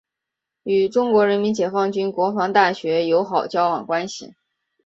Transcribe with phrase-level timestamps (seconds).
[0.63, 4.33] 与中国人民解放军国防大学友好交往关系。